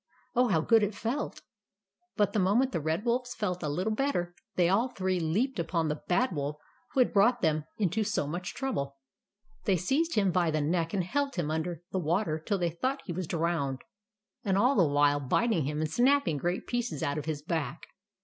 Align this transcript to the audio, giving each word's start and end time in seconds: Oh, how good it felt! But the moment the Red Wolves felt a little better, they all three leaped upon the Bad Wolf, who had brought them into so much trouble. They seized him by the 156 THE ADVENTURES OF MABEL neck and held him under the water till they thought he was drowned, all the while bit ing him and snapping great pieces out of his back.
Oh, 0.35 0.47
how 0.47 0.61
good 0.61 0.81
it 0.81 0.95
felt! 0.95 1.43
But 2.17 2.33
the 2.33 2.39
moment 2.39 2.71
the 2.71 2.79
Red 2.79 3.05
Wolves 3.05 3.35
felt 3.35 3.61
a 3.61 3.69
little 3.69 3.93
better, 3.93 4.33
they 4.55 4.67
all 4.67 4.87
three 4.89 5.19
leaped 5.19 5.59
upon 5.59 5.89
the 5.89 6.01
Bad 6.07 6.31
Wolf, 6.31 6.55
who 6.93 7.01
had 7.01 7.13
brought 7.13 7.41
them 7.41 7.65
into 7.77 8.03
so 8.03 8.25
much 8.25 8.55
trouble. 8.55 8.97
They 9.65 9.77
seized 9.77 10.15
him 10.15 10.31
by 10.31 10.49
the 10.49 10.57
156 10.57 10.57
THE 10.57 10.57
ADVENTURES 10.57 10.57
OF 10.57 10.65
MABEL 10.65 10.71
neck 10.71 10.93
and 10.95 11.03
held 11.03 11.35
him 11.35 11.51
under 11.51 11.83
the 11.91 11.99
water 11.99 12.39
till 12.39 12.57
they 12.57 12.69
thought 12.71 13.01
he 13.05 13.13
was 13.13 13.27
drowned, 13.27 13.83
all 14.43 14.73
the 14.75 14.91
while 14.91 15.19
bit 15.19 15.51
ing 15.51 15.65
him 15.65 15.81
and 15.81 15.91
snapping 15.91 16.37
great 16.37 16.65
pieces 16.65 17.03
out 17.03 17.19
of 17.19 17.25
his 17.25 17.43
back. 17.43 17.85